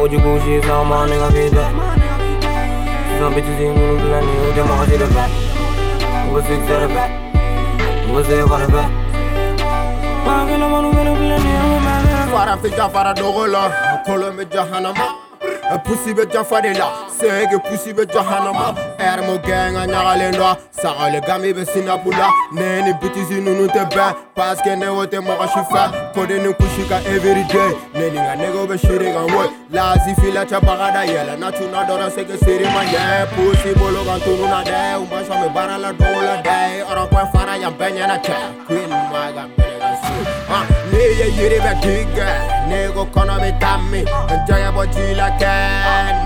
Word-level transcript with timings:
what 0.00 0.12
you 0.12 0.18
bullshit, 0.18 0.64
so 0.64 0.84
my 0.84 1.06
nigga 1.08 1.30
feed 1.32 1.52
that. 1.52 1.72
Some 3.18 3.34
bitches 3.34 3.60
ain't 3.60 3.76
gonna 3.76 4.00
plan 4.00 4.24
it, 4.24 4.38
who 4.40 4.52
them 4.54 4.70
all 4.70 4.86
the 4.86 5.14
back. 5.14 5.30
What's 6.32 6.46
six 6.46 6.62
at 6.70 6.80
the 6.80 6.88
back? 6.88 7.10
What's 8.08 8.28
there 8.28 8.46
for 8.46 8.58
the 8.58 8.68
back? 8.68 8.90
fara 12.30 12.56
fi 12.62 12.70
jafara 12.70 13.12
dogo 13.14 13.46
la 13.46 13.70
kolo 14.06 14.32
me 14.32 14.44
jahanama 14.44 15.06
pusi 15.84 16.14
be 16.14 16.24
jafade 16.26 16.72
la 16.78 17.09
sege 17.20 17.58
pusi 17.58 17.92
be 17.92 18.06
jahanama 18.06 18.74
er 18.98 19.22
mo 19.26 19.38
genga 19.38 19.86
nyagale 19.86 20.28
ndo 20.30 20.56
sagale 20.70 21.20
gami 21.20 21.52
be 21.52 21.64
sinapula. 21.64 22.32
Neni 22.52 22.92
bitisi 22.94 23.40
nunu 23.40 23.68
te 23.68 23.84
be 23.94 24.06
paske 24.34 24.76
ne 24.76 24.88
wote 24.88 25.20
mo 25.20 25.36
ka 25.36 25.48
shifa 25.48 26.12
kode 26.14 26.38
ni 26.38 26.52
kushika 26.54 26.96
every 27.06 27.44
day. 27.44 27.72
Neni 27.94 28.20
nga 28.20 28.36
nego 28.36 28.66
be 28.66 28.78
shiri 28.78 29.12
ga 29.12 29.22
wo 29.22 29.52
lazi 29.72 30.14
fila 30.20 30.46
cha 30.46 30.60
bagada 30.60 31.04
yela 31.04 31.36
na 31.36 31.52
tuna 31.52 31.84
dora 31.84 32.10
sege 32.10 32.36
siri 32.38 32.64
ma 32.64 32.82
pusi 33.34 33.74
bolo 33.78 34.04
ga 34.04 34.18
tunu 34.24 34.46
na 34.48 34.64
de 34.64 34.96
umba 34.98 35.24
so 35.26 35.34
me 35.40 35.48
bara 35.54 35.78
la 35.78 35.92
dogo 35.92 36.20
la 36.22 36.42
de 36.42 36.82
ora 36.82 37.06
fara 37.32 37.56
ya 37.56 37.70
na 38.06 38.18
cha 38.18 38.52
queen 38.66 38.90
maga 39.12 39.59
Ah, 41.00 41.02
ne 41.02 41.08
ye 41.18 41.26
yiri 41.36 41.58
bɛ 41.64 41.72
tigɛ 41.82 42.28
ne 42.68 42.92
ko 42.94 43.02
kɔnɔ 43.14 43.34
bɛ 43.40 43.50
taa 43.58 43.78
min 43.90 44.04
jɛgɛ 44.46 44.68
bɔ 44.76 44.84
ji 44.92 45.14
la 45.14 45.28
kɛ 45.40 45.52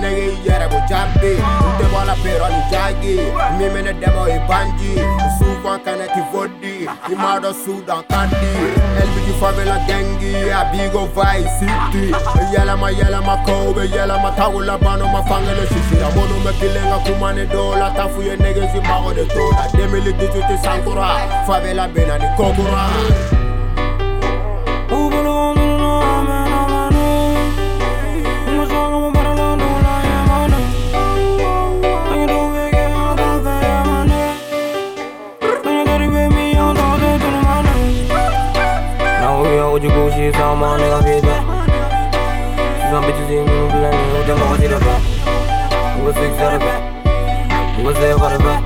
ne 0.00 0.08
ye 0.18 0.26
yɛrɛ 0.46 0.66
bɔ 0.72 0.78
jaabi 0.88 1.32
n 1.38 1.70
tɛ 1.78 1.84
bɔ 1.92 2.00
la 2.08 2.14
peerɔ 2.22 2.46
ni 2.50 2.60
jagi 2.72 3.16
bɛ 3.58 3.80
ne 3.84 3.92
dɛmɛ 4.00 4.20
o 4.22 4.26
ye 4.26 4.38
banji 4.48 4.90
souvent 5.38 5.78
kana 5.84 6.06
ti 6.14 6.20
fodi 6.32 6.88
i 6.90 7.14
m'a 7.14 7.38
dɔn 7.42 7.54
sudan 7.62 8.02
ka 8.10 8.26
di 8.26 8.50
elbiji 8.98 9.32
favela 9.38 9.78
gɛngi 9.86 10.50
a 10.50 10.64
bigo 10.72 11.06
vice 11.14 11.54
city. 11.60 12.10
Yɛlɛma 12.52 13.34
kow 13.46 13.72
bɛ 13.76 13.84
yɛlɛma 13.94 14.34
tago 14.34 14.58
labano 14.58 15.06
ma 15.06 15.22
fangele 15.22 15.66
sisira 15.70 16.10
minnu 16.16 16.42
bɛ 16.42 16.52
kilen 16.58 16.90
ka 16.90 16.98
kuma 17.06 17.32
ne 17.32 17.46
dɔw 17.46 17.78
la 17.78 17.94
ta 17.94 18.08
fu 18.08 18.22
ye 18.22 18.34
negesi 18.36 18.80
mago 18.82 19.14
de 19.14 19.24
to 19.24 19.44
la 19.54 19.68
2018 19.70 20.58
sankura 20.64 21.06
favela 21.46 21.86
bena 21.94 22.18
ni 22.18 22.26
kokura 22.36 23.33
Now 39.74 39.80
we 39.80 39.88
are 39.88 39.90
what 39.90 40.06
you 40.08 40.14
bullshit, 40.14 40.34
so 40.34 40.54
my 40.54 40.78
nigga 40.78 41.02
feed 41.02 41.24
that. 41.24 41.42
Some 42.92 43.02
bitches 43.04 43.30
ain't 43.30 43.48
gonna 43.48 43.70
plan 43.74 43.92
it, 43.92 43.98
who 44.14 44.22
them 44.22 44.42
all 44.46 44.56
see 44.56 44.68
the 44.68 44.78
back. 44.78 45.02
What's 46.04 46.16
six 46.16 46.38
at 46.38 46.50
the 46.52 46.58
back? 46.62 47.84
What's 47.84 47.98
there 47.98 48.16
for 48.16 48.30
the 48.30 48.38
back? 48.38 48.62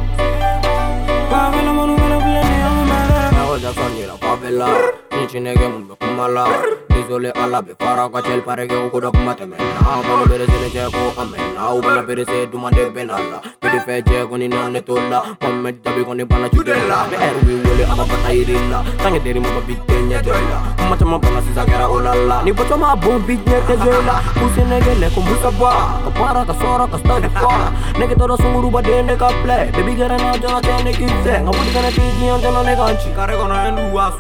Nagoja 3.32 3.72
sonira 3.74 4.16
favela 4.20 4.68
Nichinege 5.10 5.68
mumbe 5.68 5.94
kumala 5.94 6.46
Disole 6.88 7.30
ala 7.30 7.62
be 7.62 7.74
fara 7.78 8.08
kwa 8.08 8.22
chel 8.22 8.42
parege 8.42 8.76
ukuda 8.76 9.10
kumateme 9.10 9.56
Na 9.56 10.02
kono 10.02 10.26
bere 10.26 10.46
sene 10.46 10.70
che 10.70 10.90
ko 10.90 11.20
amena 11.20 11.72
Ubana 11.74 12.02
bere 12.02 12.24
se 12.24 12.46
dumande 12.46 12.90
benala 12.90 13.42
Bede 13.60 13.80
fe 13.80 14.02
che 14.02 14.26
koni 14.26 14.48
nane 14.48 14.80
tola 14.82 15.36
Mamme 15.40 15.72
dabi 15.82 16.04
koni 16.04 16.24
bana 16.24 16.48
chudela 16.48 17.08
Me 17.10 17.16
eru 17.16 17.40
wi 17.46 17.54
wole 17.64 17.84
ama 17.84 18.04
bata 18.04 18.32
irila 18.32 18.84
Tange 18.98 19.20
deri 19.20 19.40
mba 19.40 19.60
bitte 19.66 20.02
nye 20.02 20.22
dola 20.22 20.77
Macha 20.88 21.04
mabana 21.04 21.42
sisa 21.42 21.64
kera 21.64 21.86
olala 21.88 22.42
Ni 22.44 22.52
bocho 22.52 22.76
ma 22.78 22.96
bom 22.96 23.22
bit 23.26 23.46
nye 23.46 23.60
Kusi 23.60 24.62
nege 24.68 24.94
le 25.00 25.10
kumbusa 25.10 25.50
ba 25.60 26.00
Kapara 26.04 26.44
kasora 26.44 26.86
kastadi 26.86 27.28
fa 27.28 27.72
Nege 27.98 28.14
todo 28.16 28.36
sunguru 28.36 28.70
ba 28.70 28.82
dende 28.82 29.16
ka 29.16 29.28
play 29.42 29.70
Baby 29.72 29.94
gara 29.94 30.16
na 30.16 30.38
jana 30.38 30.60
tene 30.60 30.92
kitse 30.92 31.40
Ngabuti 31.42 31.70
kana 31.74 31.90
tiji 31.90 32.28
antena 32.30 32.62
ne 32.62 32.74
ganchi 32.76 33.10
Kare 33.16 33.36
kono 33.36 33.54
endu 33.68 33.94
wa 33.94 34.12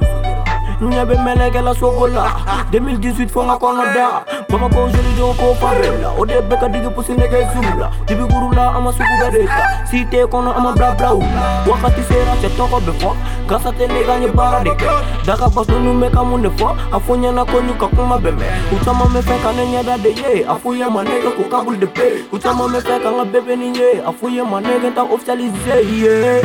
Nya 0.80 1.04
be 1.04 1.14
meleke 1.16 1.60
la 1.60 1.74
sokola 1.74 2.30
2018 2.70 3.28
fonga 3.28 3.56
kono 3.58 3.82
da 3.94 4.22
Mama 4.48 4.68
ko 4.68 4.88
jeli 4.88 5.12
do 5.16 5.34
ko 5.34 5.54
favela 5.54 6.14
O 6.16 6.24
de 6.24 6.40
beka 6.40 6.68
dige 6.68 6.88
pusi 6.94 7.12
nege 7.12 7.46
zula 7.52 7.90
Dibi 8.06 8.22
gurula 8.22 8.74
ama 8.76 8.92
suku 8.92 9.14
gadeta 9.20 9.86
Site 9.90 10.26
kono 10.30 10.54
ama 10.54 10.72
bla 10.72 10.94
bla 10.94 11.14
ula 11.14 11.64
Wakati 11.66 12.02
sera 12.02 12.36
che 12.40 12.48
toko 12.56 12.80
befo 12.80 13.16
Gasa 13.48 13.72
te 13.72 13.88
nega 13.88 14.20
nye 14.20 14.28
bara 14.28 14.62
dike 14.62 14.86
Daga 15.26 15.48
bas 15.48 15.68
nunu 15.68 15.94
meka 15.94 16.24
munde 16.24 16.50
fo 16.56 16.76
Afunya 16.92 17.32
na 17.32 17.44
konyu 17.44 17.74
kakuma 17.74 18.18
beme 18.18 18.46
Utama 18.72 19.08
me 19.08 19.20
feka 19.20 19.52
ne 19.52 19.66
nyada 19.66 19.98
de 19.98 20.10
ye 20.10 20.44
Afuya 20.46 20.88
manege 20.90 21.30
ko 21.36 21.42
kabul 21.50 21.76
de 21.76 21.86
pe 21.86 22.22
Utama 22.32 22.68
me 22.68 22.80
feka 22.80 23.10
nga 23.10 23.24
bebe 23.24 23.56
ni 23.56 23.76
ye 23.78 24.00
Afuya 24.06 24.44
manege 24.44 24.94
ta 24.94 25.02
officialize 25.02 25.82
ye 25.90 26.42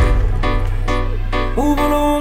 Ubolo 1.56 1.90
no 1.90 2.13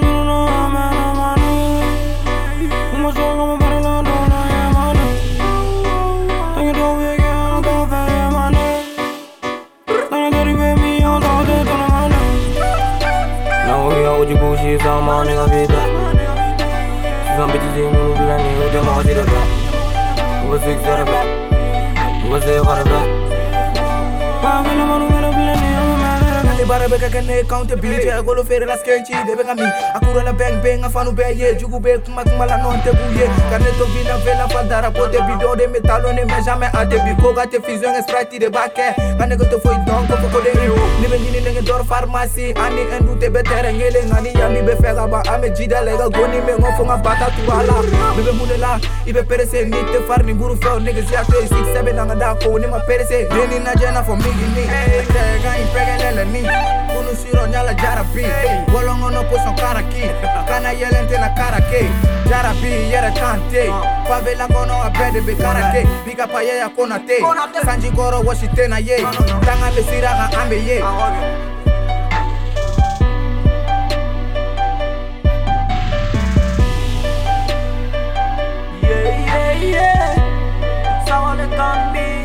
Sa 14.23 15.01
ma 15.01 15.23
nigga 15.25 15.45
Some 17.35 17.51
bitches 17.51 17.75
gonna 17.75 18.15
plan 18.15 18.39
it, 18.39 18.55
who 18.57 18.69
them 18.71 18.87
all? 22.67 22.92
Beka 26.89 27.09
kene 27.09 27.39
accountability 27.41 28.09
Agolo 28.09 28.43
fere 28.43 28.65
la 28.65 28.77
sketchy 28.77 29.13
de 29.25 29.35
beka 29.35 29.55
mi 29.55 29.67
Akura 29.95 30.23
la 30.23 30.33
bang 30.33 30.61
bang 30.61 30.83
afanu 30.83 31.15
be 31.15 31.23
ye 31.35 31.55
Jugu 31.55 31.81
be 31.81 31.97
kuma 32.05 32.23
kuma 32.23 32.45
la 32.45 32.57
non 32.57 32.79
te 32.83 32.91
bouye 32.91 33.27
Carne 33.49 33.69
to 33.77 33.85
vina 33.93 34.17
vela 34.25 34.47
fa 34.49 34.63
dara 34.63 34.91
po 34.91 35.07
te 35.07 35.19
bido 35.19 35.55
de 35.55 35.67
metalo 35.67 36.13
ne 36.13 36.25
me 36.25 36.43
jamais 36.43 36.69
a 36.73 36.85
te 36.85 36.97
bi 37.03 37.15
Koga 37.21 37.45
te 37.47 37.59
fusion 37.61 37.95
sprite 38.03 38.39
de 38.39 38.49
bake. 38.49 38.95
Kane 39.17 39.37
ko 39.37 39.45
te 39.45 39.59
foi 39.59 39.75
don 39.85 40.07
ko 40.07 40.15
ko 40.31 40.41
de 40.41 40.51
rio 40.59 40.75
Ni 40.99 41.07
be 41.07 41.17
nyini 41.19 41.41
nenge 41.41 41.65
dor 41.65 41.83
pharmacie 41.83 42.53
Ani 42.57 42.81
endu 42.91 43.15
te 43.19 43.29
betere 43.29 43.73
ngele 43.73 44.05
ngani 44.05 44.33
ya 44.33 44.49
mi 44.49 44.61
be 44.61 44.75
fega 44.75 45.07
ba. 45.07 45.21
Ame 45.31 45.49
jida 45.55 45.81
lega 45.83 46.09
goni 46.09 46.41
me 46.41 46.53
ngofo 46.59 46.85
nga 46.85 46.97
bata 46.97 47.31
turala 47.35 47.81
Bebe 48.15 48.31
mune 48.37 48.57
la 48.57 48.79
ibe 49.05 49.23
perese 49.23 49.65
ni 49.65 49.77
te 49.91 49.99
far 50.07 50.23
ni 50.23 50.33
buru 50.33 50.55
feo 50.57 50.79
Niggas 50.79 51.11
ya 51.11 51.23
to 51.23 51.41
6 51.41 51.73
7 51.73 51.93
nanga 51.95 52.15
da 52.15 52.35
ko 52.35 52.57
ni 52.57 52.67
ma 52.67 52.79
perese. 52.79 53.27
Reni 53.29 53.59
na 53.63 53.73
jena 53.75 54.03
for 54.03 54.15
migi 54.17 54.47
ni. 54.55 54.63
Tega 55.13 55.57
impegele 55.61 56.25
ni. 56.31 56.41
Kunu 56.43 56.72
Kunusiro 56.93 57.47
nyala 57.47 57.73
jarabi. 57.73 58.25
Wolongono 58.73 59.23
puso 59.29 59.53
karaki. 59.55 60.09
Kana 60.47 60.71
yelente 60.71 61.17
na 61.19 61.29
karake. 61.29 61.89
Jarabi 62.29 62.71
yere 62.91 63.11
tante. 63.13 63.69
Abede 64.83 65.21
be 65.25 65.35
karake. 65.35 65.87
Biga 66.05 66.27
pa 66.27 66.41
ye 66.41 66.61
Sanji 67.65 67.89
goro 67.95 68.21
ye. 68.77 68.97
Tanga 69.45 69.71
ambe 70.33 70.55
ye. 70.65 70.79
Yeah, 78.81 79.25
yeah, 79.25 79.63
yeah. 79.63 81.05
Someone 81.05 81.49
can 81.49 81.93
be. 81.93 82.22